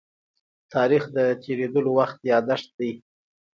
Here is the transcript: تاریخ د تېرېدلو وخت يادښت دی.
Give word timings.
تاریخ 0.73 1.03
د 1.15 1.17
تېرېدلو 1.43 1.91
وخت 1.99 2.19
يادښت 2.31 2.69
دی. 2.79 2.91